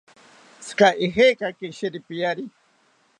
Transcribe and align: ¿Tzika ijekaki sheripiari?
¿Tzika 0.61 0.87
ijekaki 1.05 1.67
sheripiari? 1.77 2.45